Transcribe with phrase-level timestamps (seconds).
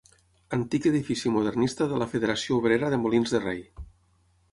[0.55, 3.61] Antic edifici modernista de la Federació Obrera de Molins de Rei.